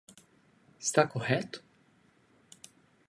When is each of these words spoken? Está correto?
Está 0.79 1.05
correto? 1.07 1.61